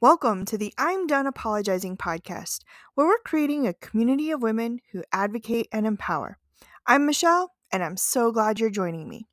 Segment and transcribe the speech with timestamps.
[0.00, 2.60] Welcome to the I'm Done Apologizing podcast,
[2.94, 6.38] where we're creating a community of women who advocate and empower.
[6.86, 9.26] I'm Michelle, and I'm so glad you're joining me.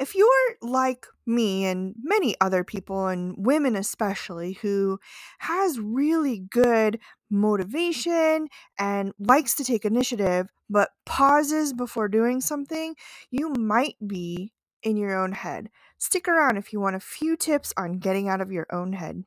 [0.00, 4.98] If you're like me and many other people, and women especially, who
[5.38, 6.98] has really good
[7.30, 8.48] motivation
[8.80, 12.96] and likes to take initiative, but pauses before doing something,
[13.30, 15.70] you might be in your own head.
[15.96, 19.22] Stick around if you want a few tips on getting out of your own head.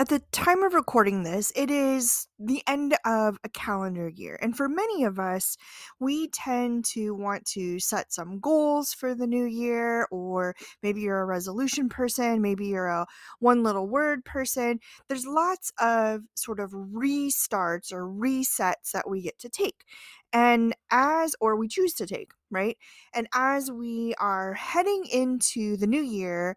[0.00, 4.38] At the time of recording this, it is the end of a calendar year.
[4.40, 5.56] And for many of us,
[5.98, 11.18] we tend to want to set some goals for the new year, or maybe you're
[11.18, 13.06] a resolution person, maybe you're a
[13.40, 14.78] one little word person.
[15.08, 19.84] There's lots of sort of restarts or resets that we get to take.
[20.32, 22.78] And as, or we choose to take, right?
[23.12, 26.56] And as we are heading into the new year,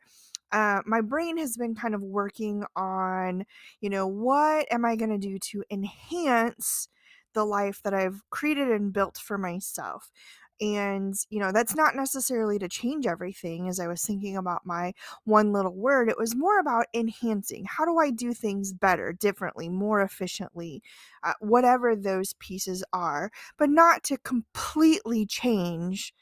[0.52, 3.46] uh, my brain has been kind of working on,
[3.80, 6.88] you know, what am I going to do to enhance
[7.34, 10.12] the life that I've created and built for myself?
[10.60, 14.94] And, you know, that's not necessarily to change everything as I was thinking about my
[15.24, 16.08] one little word.
[16.08, 17.66] It was more about enhancing.
[17.66, 20.84] How do I do things better, differently, more efficiently,
[21.24, 26.14] uh, whatever those pieces are, but not to completely change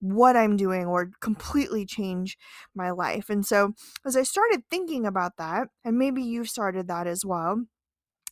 [0.00, 2.36] what I'm doing or completely change
[2.74, 3.30] my life.
[3.30, 3.72] And so,
[4.04, 7.64] as I started thinking about that, and maybe you've started that as well,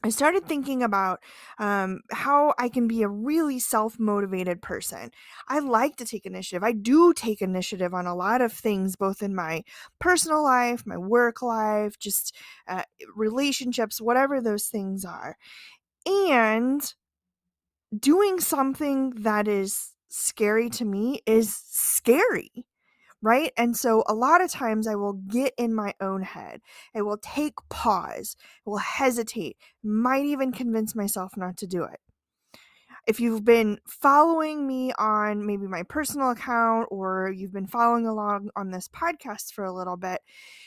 [0.02, 1.20] I started thinking about
[1.58, 5.10] um, how I can be a really self motivated person.
[5.48, 6.62] I like to take initiative.
[6.62, 9.64] I do take initiative on a lot of things, both in my
[10.00, 12.36] personal life, my work life, just
[12.68, 12.82] uh,
[13.16, 15.38] relationships, whatever those things are.
[16.06, 16.94] And
[17.98, 22.66] doing something that is scary to me is scary
[23.24, 23.52] right?
[23.56, 26.60] And so a lot of times I will get in my own head.
[26.94, 28.36] I will take pause,
[28.66, 32.00] I will hesitate, might even convince myself not to do it.
[33.06, 38.50] If you've been following me on maybe my personal account or you've been following along
[38.56, 40.20] on this podcast for a little bit,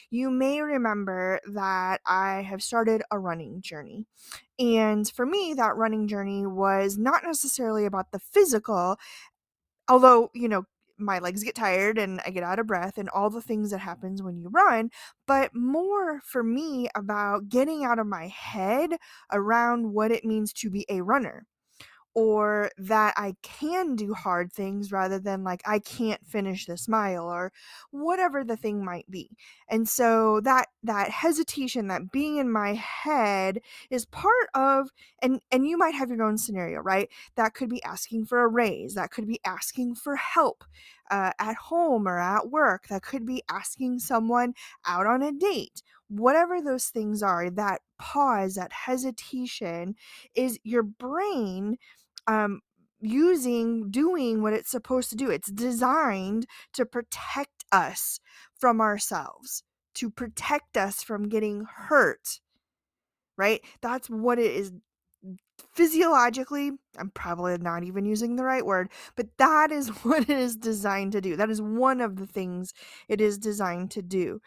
[0.09, 4.05] you may remember that I have started a running journey.
[4.59, 8.97] And for me, that running journey was not necessarily about the physical
[9.89, 10.63] although you know
[10.99, 13.79] my legs get tired and I get out of breath and all the things that
[13.79, 14.89] happens when you run,
[15.27, 18.91] but more for me about getting out of my head
[19.31, 21.45] around what it means to be a runner
[22.17, 27.29] or that I can do hard things rather than like I can't finish this mile
[27.29, 27.53] or
[27.91, 29.37] whatever the thing might be.
[29.69, 33.59] And so that that hesitation, that being in my head
[33.91, 34.89] is part of
[35.21, 37.07] and and you might have your own scenario, right?
[37.35, 40.63] That could be asking for a raise, that could be asking for help
[41.11, 44.55] uh, at home or at work, that could be asking someone
[44.87, 49.93] out on a date whatever those things are, that pause, that hesitation
[50.35, 51.77] is your brain
[52.27, 52.61] um,
[52.99, 55.29] using doing what it's supposed to do.
[55.29, 58.19] It's designed to protect us
[58.59, 59.63] from ourselves,
[59.95, 62.39] to protect us from getting hurt.
[63.37, 63.61] Right?
[63.81, 64.71] That's what it is
[65.73, 66.71] physiologically.
[66.97, 71.11] I'm probably not even using the right word, but that is what it is designed
[71.13, 71.35] to do.
[71.35, 72.73] That is one of the things
[73.07, 74.39] it is designed to do.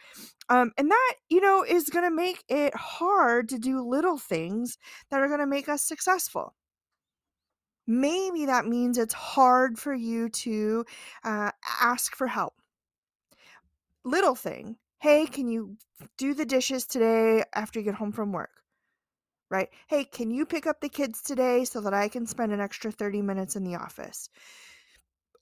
[0.48, 4.78] Um, and that, you know, is going to make it hard to do little things
[5.10, 6.54] that are going to make us successful
[7.90, 10.84] maybe that means it's hard for you to
[11.24, 11.50] uh,
[11.82, 12.54] ask for help.
[14.04, 15.76] Little thing, hey, can you
[16.16, 18.62] do the dishes today after you get home from work?
[19.50, 19.68] Right?
[19.88, 22.92] Hey, can you pick up the kids today so that I can spend an extra
[22.92, 24.30] 30 minutes in the office?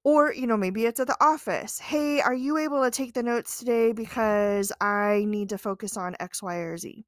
[0.02, 1.78] Or, you know, maybe it's at the office.
[1.78, 6.16] Hey, are you able to take the notes today because I need to focus on
[6.18, 7.04] X, Y, or Z?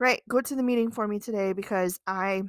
[0.00, 0.22] Right?
[0.26, 2.44] Go to the meeting for me today because I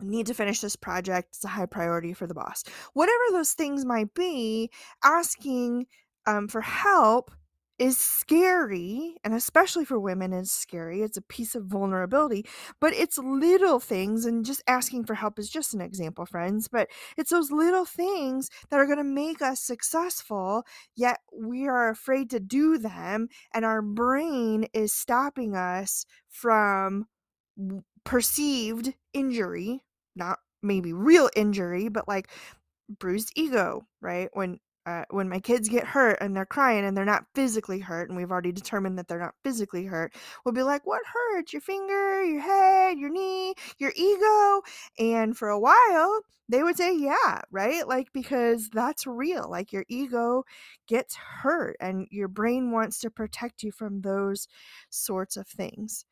[0.00, 1.28] need to finish this project.
[1.36, 2.64] It's a high priority for the boss.
[2.92, 4.70] Whatever those things might be,
[5.02, 5.86] asking
[6.26, 7.30] um, for help
[7.78, 12.44] is scary and especially for women is scary it's a piece of vulnerability
[12.80, 16.88] but it's little things and just asking for help is just an example friends but
[17.18, 20.64] it's those little things that are going to make us successful
[20.94, 27.06] yet we are afraid to do them and our brain is stopping us from
[28.06, 29.82] perceived injury
[30.16, 32.28] not maybe real injury, but like
[32.98, 34.28] bruised ego, right?
[34.32, 38.08] When uh, when my kids get hurt and they're crying and they're not physically hurt,
[38.08, 40.14] and we've already determined that they're not physically hurt,
[40.44, 41.52] we'll be like, What hurts?
[41.52, 44.62] Your finger, your head, your knee, your ego?
[44.98, 47.86] And for a while, they would say, Yeah, right?
[47.86, 49.48] Like, because that's real.
[49.50, 50.44] Like, your ego
[50.86, 54.46] gets hurt and your brain wants to protect you from those
[54.90, 56.04] sorts of things.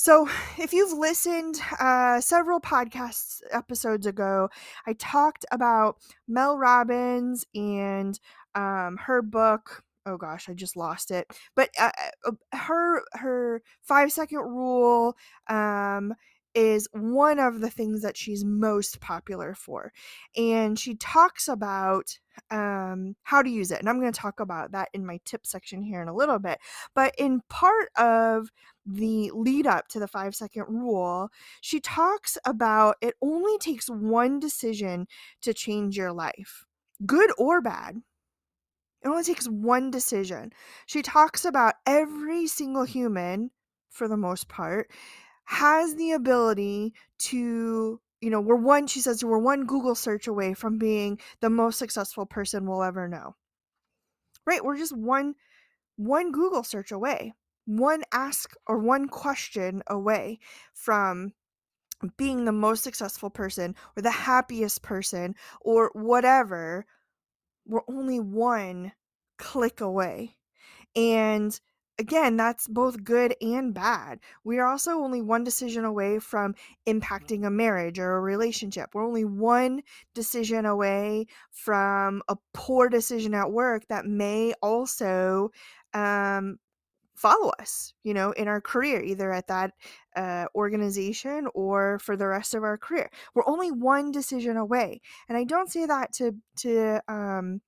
[0.00, 0.28] So,
[0.58, 4.48] if you've listened uh, several podcasts episodes ago,
[4.86, 5.96] I talked about
[6.28, 8.18] Mel Robbins and
[8.54, 9.82] um, her book.
[10.06, 11.26] Oh gosh, I just lost it.
[11.56, 11.90] But uh,
[12.24, 15.16] uh her her five second rule
[15.48, 16.14] um,
[16.54, 19.92] is one of the things that she's most popular for,
[20.36, 22.16] and she talks about
[22.50, 23.80] um, how to use it.
[23.80, 26.38] And I'm going to talk about that in my tip section here in a little
[26.38, 26.58] bit.
[26.94, 28.50] But in part of
[28.90, 31.28] the lead up to the five second rule,
[31.60, 35.06] she talks about it only takes one decision
[35.42, 36.64] to change your life,
[37.04, 37.96] good or bad.
[39.04, 40.52] It only takes one decision.
[40.86, 43.50] She talks about every single human,
[43.90, 44.90] for the most part,
[45.44, 50.52] has the ability to you know, we're one, she says, we're one Google search away
[50.52, 53.36] from being the most successful person we'll ever know.
[54.44, 54.64] Right?
[54.64, 55.34] We're just one
[55.96, 57.34] one Google search away,
[57.68, 60.38] one ask or one question away
[60.72, 61.34] from
[62.16, 66.86] being the most successful person or the happiest person or whatever.
[67.66, 68.92] We're only one
[69.36, 70.38] click away.
[70.96, 71.58] And
[71.98, 74.20] again, that's both good and bad.
[74.44, 76.54] We are also only one decision away from
[76.86, 78.94] impacting a marriage or a relationship.
[78.94, 79.82] We're only one
[80.14, 85.50] decision away from a poor decision at work that may also
[85.92, 86.58] um,
[87.18, 89.72] follow us, you know, in our career, either at that
[90.16, 93.10] uh, organization or for the rest of our career.
[93.34, 97.60] We're only one decision away, and I don't say that to to um,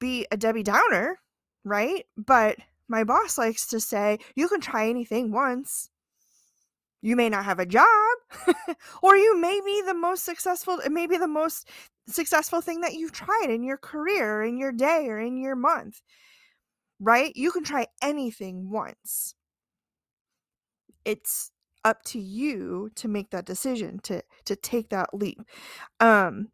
[0.00, 1.20] be a Debbie Downer,
[1.64, 2.04] right?
[2.16, 2.56] But
[2.88, 5.88] my boss likes to say, you can try anything once.
[7.00, 7.86] You may not have a job,
[9.02, 11.68] or you may be the most successful, it may be the most
[12.08, 16.02] successful thing that you've tried in your career, in your day, or in your month.
[17.02, 17.32] Right?
[17.34, 19.34] You can try anything once.
[21.04, 21.50] It's
[21.84, 25.40] up to you to make that decision to to take that leap
[25.98, 26.46] um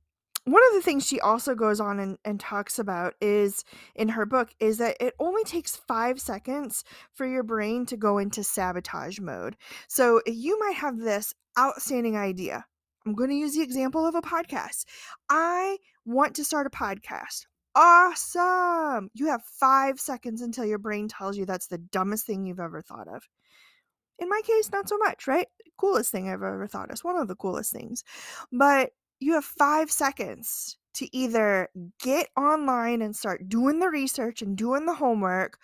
[0.44, 3.64] one of the things she also goes on and, and talks about is
[3.94, 8.16] in her book is that it only takes five seconds for your brain to go
[8.16, 9.56] into sabotage mode.
[9.88, 12.64] So you might have this outstanding idea.
[13.04, 14.86] I'm going to use the example of a podcast.
[15.28, 17.44] I want to start a podcast.
[17.80, 19.08] Awesome.
[19.14, 22.82] You have five seconds until your brain tells you that's the dumbest thing you've ever
[22.82, 23.28] thought of.
[24.18, 25.46] In my case, not so much, right?
[25.76, 28.02] Coolest thing I've ever thought is one of the coolest things.
[28.50, 28.90] But
[29.20, 31.68] you have five seconds to either
[32.00, 35.60] get online and start doing the research and doing the homework,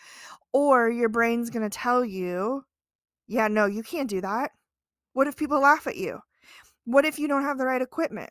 [0.53, 2.65] or your brain's going to tell you,
[3.27, 4.53] yeah, no, you can't do that.
[5.15, 6.21] What if people laugh at you?
[6.85, 8.31] What if you don't have the right equipment?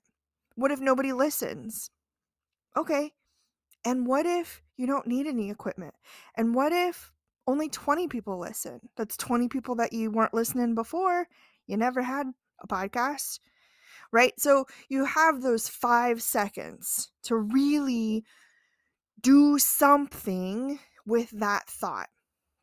[0.56, 1.90] What if nobody listens?
[2.78, 3.12] Okay.
[3.86, 5.94] And what if you don't need any equipment?
[6.36, 7.12] And what if
[7.48, 8.80] only 20 people listen?
[8.96, 11.28] That's 20 people that you weren't listening before.
[11.68, 12.28] You never had
[12.62, 13.40] a podcast
[14.14, 14.40] right?
[14.40, 18.24] So you have those five seconds to really
[19.20, 22.10] do something with that thought.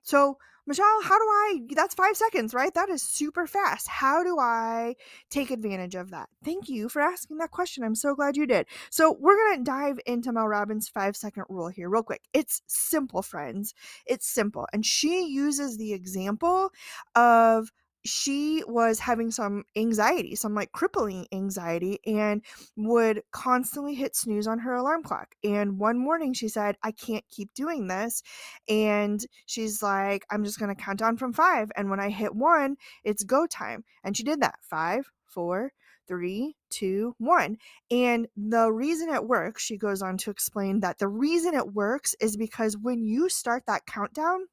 [0.02, 0.38] So
[0.70, 1.62] Michelle, how do I?
[1.74, 2.72] That's five seconds, right?
[2.74, 3.88] That is super fast.
[3.88, 4.94] How do I
[5.28, 6.28] take advantage of that?
[6.44, 7.82] Thank you for asking that question.
[7.82, 8.66] I'm so glad you did.
[8.88, 12.22] So, we're going to dive into Mel Robbins' five second rule here, real quick.
[12.32, 13.74] It's simple, friends.
[14.06, 14.68] It's simple.
[14.72, 16.70] And she uses the example
[17.16, 17.72] of
[18.04, 22.42] she was having some anxiety, some like crippling anxiety, and
[22.76, 25.34] would constantly hit snooze on her alarm clock.
[25.44, 28.22] And one morning she said, I can't keep doing this.
[28.68, 31.70] And she's like, I'm just going to count down from five.
[31.76, 33.84] And when I hit one, it's go time.
[34.04, 35.72] And she did that five, four,
[36.08, 37.56] three, two, one.
[37.90, 42.14] And the reason it works, she goes on to explain that the reason it works
[42.20, 44.46] is because when you start that countdown,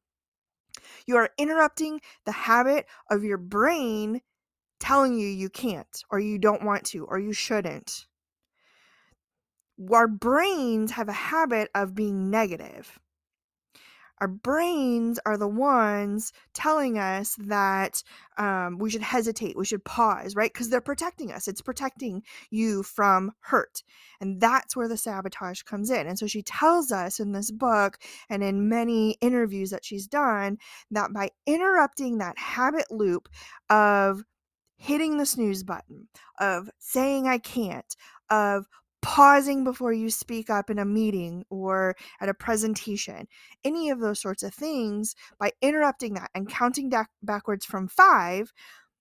[1.05, 4.21] you are interrupting the habit of your brain
[4.79, 8.05] telling you you can't, or you don't want to, or you shouldn't.
[9.91, 12.99] Our brains have a habit of being negative
[14.19, 18.03] our brains are the ones telling us that
[18.37, 20.51] um, we should hesitate, we should pause, right?
[20.51, 21.47] Because they're protecting us.
[21.47, 23.83] It's protecting you from hurt.
[24.19, 26.07] And that's where the sabotage comes in.
[26.07, 27.97] And so she tells us in this book
[28.29, 30.57] and in many interviews that she's done
[30.91, 33.29] that by interrupting that habit loop
[33.69, 34.23] of
[34.77, 36.07] hitting the snooze button,
[36.39, 37.95] of saying I can't,
[38.29, 38.67] of
[39.01, 43.27] pausing before you speak up in a meeting or at a presentation,
[43.63, 48.51] any of those sorts of things, by interrupting that and counting da- backwards from five,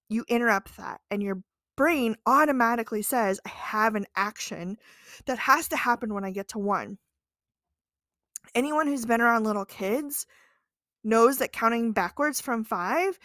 [0.08, 1.40] you interrupt that and your
[1.76, 4.76] brain automatically says, I have an action
[5.26, 6.98] that has to happen when I get to one.
[8.54, 10.26] Anyone who's been around little kids
[11.04, 13.18] knows that counting backwards from five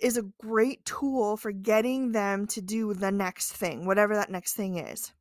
[0.00, 4.54] is a great tool for getting them to do the next thing, whatever that next
[4.54, 5.12] thing is.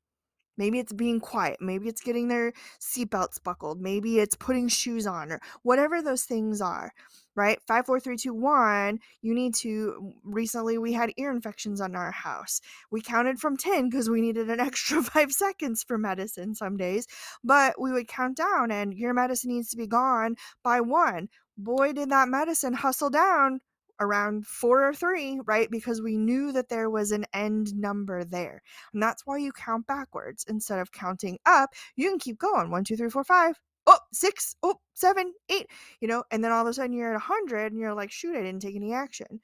[0.61, 1.57] Maybe it's being quiet.
[1.59, 3.81] Maybe it's getting their seatbelts buckled.
[3.81, 6.93] Maybe it's putting shoes on or whatever those things are,
[7.33, 7.59] right?
[7.65, 8.99] Five, four, three, two, one.
[9.23, 10.13] You need to.
[10.23, 12.61] Recently, we had ear infections on our house.
[12.91, 17.07] We counted from 10 because we needed an extra five seconds for medicine some days,
[17.43, 21.29] but we would count down and your medicine needs to be gone by one.
[21.57, 23.61] Boy, did that medicine hustle down
[24.01, 25.71] around four or three, right?
[25.71, 28.61] Because we knew that there was an end number there.
[28.93, 31.69] And that's why you count backwards instead of counting up.
[31.95, 33.59] You can keep going one, two, three, four, five.
[33.87, 35.67] Oh, six, oh, seven, eight,
[36.01, 38.35] you know, and then all of a sudden you're at 100 and you're like, shoot,
[38.35, 39.39] I didn't take any action.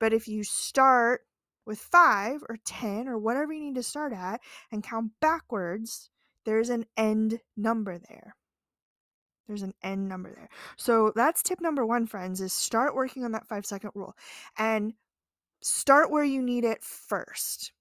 [0.00, 1.22] But if you start
[1.66, 4.40] with five or 10 or whatever you need to start at
[4.72, 6.10] and count backwards,
[6.44, 8.34] there's an end number there.
[9.46, 10.48] There's an N number there.
[10.76, 14.16] So that's tip number one, friends, is start working on that five second rule
[14.58, 14.92] and
[15.62, 17.72] start where you need it first.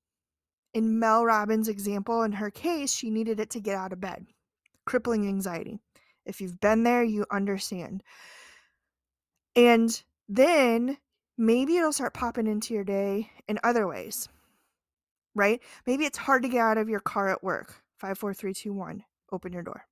[0.73, 4.25] In Mel Robbins' example, in her case, she needed it to get out of bed.
[4.85, 5.79] Crippling anxiety.
[6.25, 8.03] If you've been there, you understand.
[9.55, 10.97] And then
[11.37, 14.27] maybe it'll start popping into your day in other ways,
[15.33, 15.61] right?
[15.87, 17.81] Maybe it's hard to get out of your car at work.
[17.97, 19.03] Five, four, three, two, one.
[19.31, 19.85] Open your door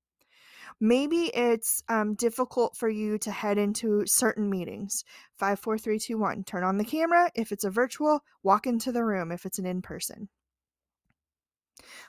[0.80, 5.04] maybe it's um, difficult for you to head into certain meetings.
[5.38, 6.44] Five, four, three, two, one.
[6.44, 7.32] Turn on the camera.
[7.36, 10.30] If it's a virtual, walk into the room if it's an in person.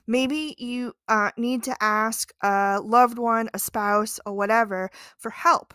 [0.06, 5.74] Maybe you uh, need to ask a loved one, a spouse, or whatever for help.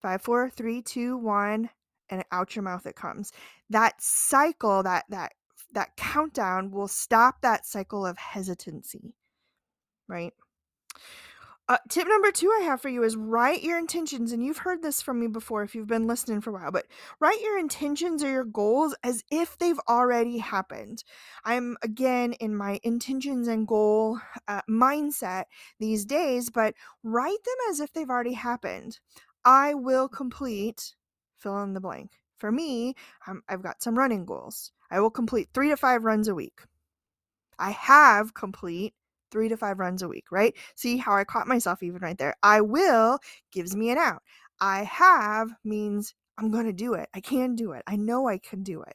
[0.00, 1.70] Five, four, three, two, one,
[2.10, 3.32] and out your mouth it comes.
[3.70, 5.32] That cycle, that that
[5.72, 9.14] that countdown will stop that cycle of hesitancy,
[10.08, 10.34] right?
[11.68, 14.32] Uh, tip number two I have for you is write your intentions.
[14.32, 16.86] And you've heard this from me before if you've been listening for a while, but
[17.20, 21.04] write your intentions or your goals as if they've already happened.
[21.44, 25.44] I'm again in my intentions and goal uh, mindset
[25.78, 28.98] these days, but write them as if they've already happened.
[29.44, 30.94] I will complete
[31.38, 32.12] fill in the blank.
[32.38, 32.94] For me,
[33.48, 34.72] I've got some running goals.
[34.90, 36.60] I will complete three to five runs a week.
[37.58, 38.94] I have complete
[39.32, 40.54] three to five runs a week, right?
[40.76, 42.36] See how I caught myself even right there.
[42.42, 43.18] I will
[43.50, 44.22] gives me an out.
[44.60, 47.08] I have means I'm going to do it.
[47.14, 47.82] I can do it.
[47.86, 48.94] I know I can do it.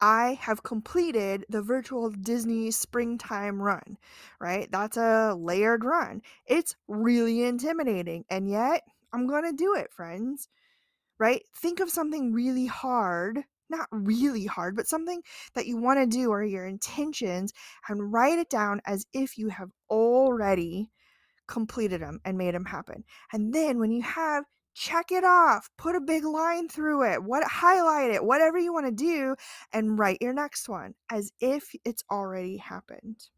[0.00, 3.98] I have completed the virtual Disney springtime run,
[4.40, 4.70] right?
[4.70, 6.22] That's a layered run.
[6.46, 8.82] It's really intimidating, and yet
[9.12, 10.48] I'm going to do it, friends,
[11.18, 11.42] right?
[11.56, 15.22] Think of something really hard not really hard, but something
[15.54, 17.52] that you want to do or your intentions
[17.88, 20.90] and write it down as if you have already
[21.46, 23.04] completed them and made them happen.
[23.32, 24.44] And then when you have
[24.78, 28.86] check it off, put a big line through it, what highlight it, whatever you want
[28.86, 29.34] to do
[29.72, 33.28] and write your next one as if it's already happened.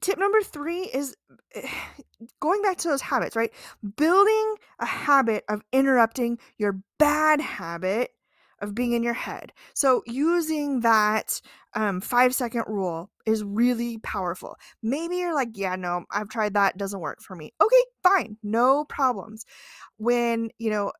[0.00, 1.14] Tip number 3 is
[1.54, 1.68] eh,
[2.40, 3.52] going back to those habits, right?
[3.96, 8.13] Building a habit of interrupting your bad habit
[8.64, 9.52] of being in your head.
[9.74, 11.40] So using that
[11.74, 14.56] um, five second rule is really powerful.
[14.82, 17.52] Maybe you're like, yeah, no, I've tried that, doesn't work for me.
[17.62, 19.44] Okay, fine, no problems.
[19.96, 20.92] When you know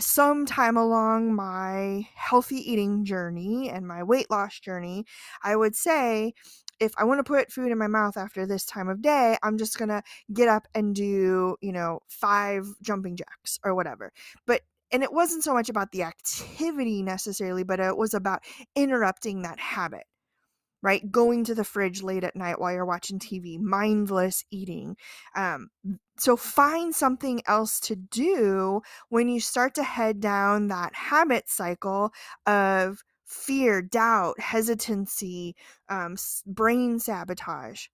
[0.00, 5.04] sometime along my healthy eating journey and my weight loss journey,
[5.42, 6.34] I would say
[6.80, 9.56] if I want to put food in my mouth after this time of day, I'm
[9.56, 14.12] just going to get up and do, you know, five jumping jacks or whatever.
[14.46, 14.62] But
[14.92, 18.42] and it wasn't so much about the activity necessarily, but it was about
[18.74, 20.04] interrupting that habit,
[20.82, 21.10] right?
[21.10, 24.96] Going to the fridge late at night while you're watching TV, mindless eating.
[25.34, 25.68] Um,
[26.18, 32.12] so find something else to do when you start to head down that habit cycle
[32.46, 35.56] of fear, doubt, hesitancy,
[35.88, 36.16] um,
[36.46, 37.86] brain sabotage,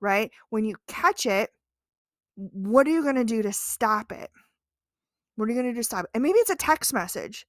[0.00, 0.30] right?
[0.50, 1.50] When you catch it,
[2.34, 4.30] what are you going to do to stop it?
[5.36, 5.82] What are you to do?
[5.82, 6.06] Stop.
[6.14, 7.46] And maybe it's a text message.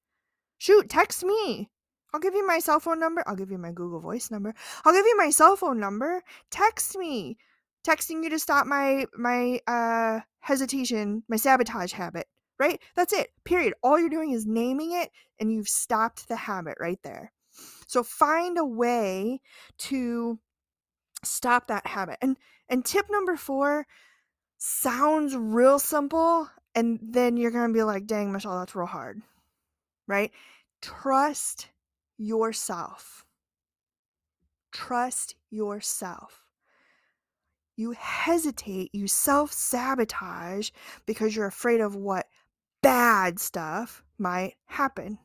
[0.58, 1.70] Shoot, text me.
[2.14, 3.24] I'll give you my cell phone number.
[3.28, 4.56] I'll give you my Google Voice number.
[4.86, 6.24] I'll give you my cell phone number.
[6.50, 7.38] Text me.
[7.86, 12.28] Texting you to stop my my uh hesitation, my sabotage habit.
[12.58, 12.82] Right?
[12.96, 13.32] That's it.
[13.44, 13.74] Period.
[13.84, 17.34] All you're doing is naming it and you've stopped the habit right there.
[17.86, 19.42] So find a way
[19.80, 20.40] to
[21.24, 22.18] stop that habit.
[22.22, 22.38] And
[22.70, 23.86] and tip number 4
[24.58, 29.22] sounds real simple and then you're going to be like, "Dang, Michelle, that's real hard."
[30.08, 30.32] Right?
[30.82, 31.70] Trust
[32.18, 33.26] yourself.
[34.72, 36.44] Trust yourself.
[37.78, 40.72] You hesitate, you self sabotage
[41.06, 42.28] because you're afraid of what
[42.82, 45.18] bad stuff might happen.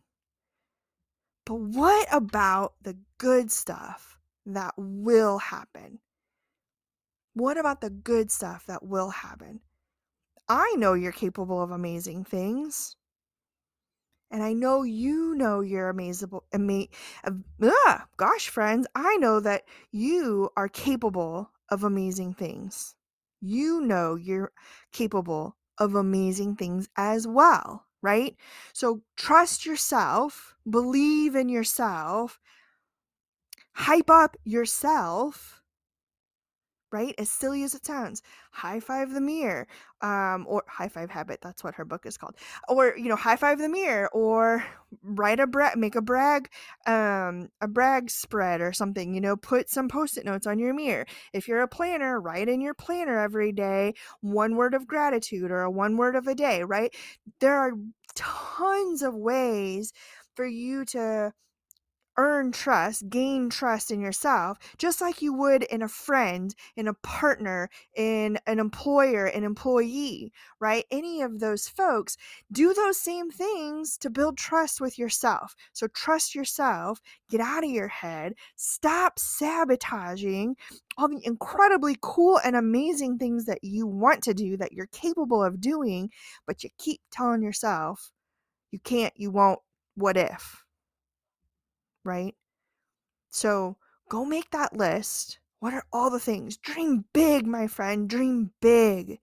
[1.44, 6.00] But what about the good stuff that will happen?
[7.34, 9.60] What about the good stuff that will happen?
[10.50, 12.96] I know you're capable of amazing things.
[14.32, 16.28] And I know you know you're amazing.
[16.52, 16.88] Ama-
[18.16, 22.96] gosh, friends, I know that you are capable of amazing things.
[23.40, 24.50] You know you're
[24.90, 28.34] capable of amazing things as well, right?
[28.72, 32.40] So trust yourself, believe in yourself,
[33.74, 35.59] hype up yourself
[36.92, 37.14] right?
[37.18, 39.66] As silly as it sounds, high five the mirror,
[40.00, 41.40] um, or high five habit.
[41.42, 42.36] That's what her book is called.
[42.68, 44.64] Or you know, high five the mirror, or
[45.02, 46.50] write a brag, make a brag,
[46.86, 49.14] um, a brag spread or something.
[49.14, 51.06] You know, put some post-it notes on your mirror.
[51.32, 55.62] If you're a planner, write in your planner every day one word of gratitude or
[55.62, 56.64] a one word of a day.
[56.64, 56.94] Right?
[57.40, 57.72] There are
[58.14, 59.92] tons of ways
[60.34, 61.32] for you to
[62.20, 66.92] earn trust, gain trust in yourself, just like you would in a friend, in a
[66.92, 70.84] partner, in an employer, an employee, right?
[70.90, 72.18] Any of those folks
[72.52, 75.56] do those same things to build trust with yourself.
[75.72, 77.00] So trust yourself,
[77.30, 80.56] get out of your head, stop sabotaging
[80.98, 85.42] all the incredibly cool and amazing things that you want to do, that you're capable
[85.42, 86.10] of doing,
[86.46, 88.12] but you keep telling yourself
[88.72, 89.60] you can't, you won't,
[89.94, 90.64] what if?
[92.04, 92.34] Right?
[93.30, 93.76] So
[94.08, 95.38] go make that list.
[95.60, 96.56] What are all the things?
[96.56, 98.08] Dream big, my friend.
[98.08, 99.20] Dream big.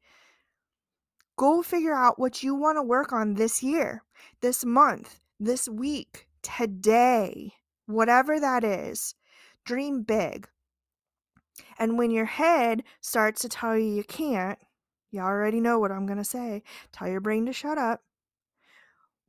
[1.36, 4.04] Go figure out what you want to work on this year,
[4.42, 7.54] this month, this week, today,
[7.86, 9.16] whatever that is.
[9.66, 10.48] Dream big.
[11.80, 14.58] And when your head starts to tell you you can't,
[15.12, 16.64] you already know what I'm going to say.
[16.92, 18.02] Tell your brain to shut up.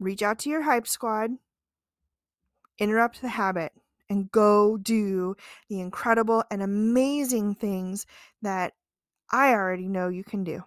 [0.01, 1.33] Reach out to your hype squad
[2.79, 3.73] interrupt the habit
[4.11, 5.37] and go do
[5.69, 8.07] the incredible and amazing things
[8.43, 8.73] that
[9.31, 10.64] I already know you can do.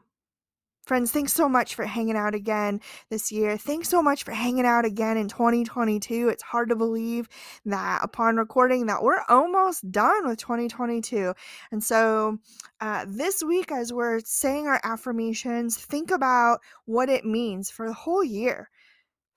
[0.85, 3.55] Friends, thanks so much for hanging out again this year.
[3.55, 6.27] Thanks so much for hanging out again in 2022.
[6.29, 7.29] It's hard to believe
[7.65, 11.33] that upon recording that we're almost done with 2022.
[11.71, 12.39] And so
[12.79, 17.93] uh, this week, as we're saying our affirmations, think about what it means for the
[17.93, 18.69] whole year.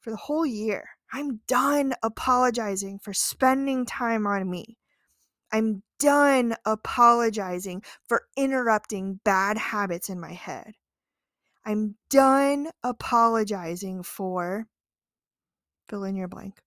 [0.01, 0.89] For the whole year.
[1.13, 4.79] I'm done apologizing for spending time on me.
[5.53, 10.75] I'm done apologizing for interrupting bad habits in my head.
[11.65, 14.67] I'm done apologizing for
[15.89, 16.61] fill in your blank.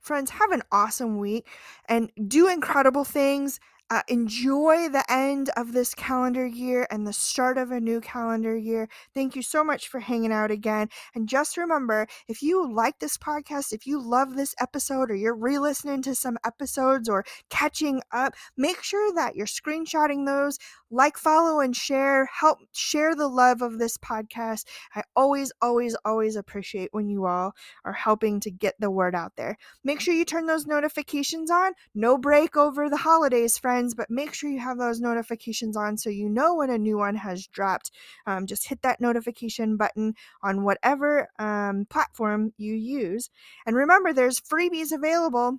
[0.00, 1.46] Friends, have an awesome week
[1.88, 7.56] and do incredible things uh, enjoy the end of this calendar year and the start
[7.56, 8.88] of a new calendar year.
[9.14, 10.88] Thank you so much for hanging out again.
[11.14, 15.36] And just remember if you like this podcast, if you love this episode, or you're
[15.36, 20.58] re listening to some episodes or catching up, make sure that you're screenshotting those,
[20.90, 22.26] like, follow, and share.
[22.26, 24.64] Help share the love of this podcast.
[24.94, 27.52] I always, always, always appreciate when you all
[27.84, 29.56] are helping to get the word out there.
[29.84, 31.72] Make sure you turn those notifications on.
[31.94, 36.10] No break over the holidays, friends but make sure you have those notifications on so
[36.10, 37.90] you know when a new one has dropped.
[38.26, 43.30] Um, just hit that notification button on whatever um, platform you use.
[43.66, 45.58] And remember, there's freebies available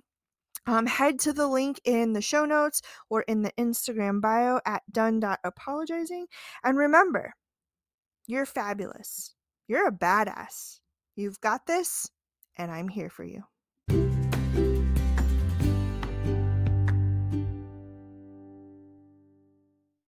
[0.66, 4.82] um, head to the link in the show notes or in the Instagram bio at
[4.90, 6.26] done.apologizing.
[6.64, 7.34] And remember,
[8.26, 9.34] you're fabulous.
[9.66, 10.80] You're a badass.
[11.16, 12.10] You've got this,
[12.56, 13.44] and I'm here for you.